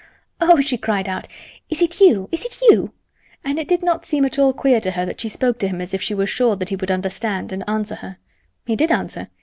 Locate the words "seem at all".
4.03-4.51